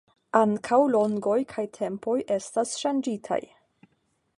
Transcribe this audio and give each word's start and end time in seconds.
Ankaŭ 0.37 0.79
longoj 0.93 1.37
kaj 1.53 1.67
tempoj 1.77 2.17
estas 2.39 2.77
ŝanĝitaj. 2.83 3.43